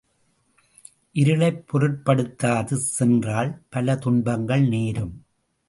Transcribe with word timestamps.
இருளைப் 1.15 1.63
பொருட்படுத்தாது 1.67 2.73
சென்றால் 2.73 3.61
பல 3.69 3.95
துன்பங்கள் 3.95 4.67
நேரும். 4.67 5.25